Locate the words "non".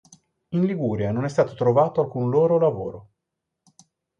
1.11-1.25